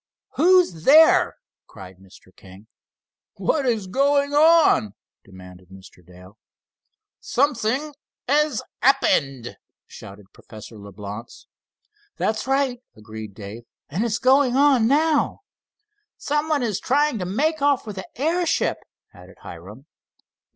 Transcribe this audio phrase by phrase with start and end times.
[0.33, 2.35] "Who's there?" cried Mr.
[2.35, 2.65] King.
[3.35, 6.03] "What is going on?" demanded Mr.
[6.03, 6.39] Dale.
[7.19, 7.93] "Something
[8.27, 11.45] has happened!" shouted Professor Leblance.
[12.17, 15.41] "That's right!" agreed Dave, "and it's going on now."
[16.17, 18.79] "Someone is trying to make off with the airship,"
[19.13, 19.85] added Hiram.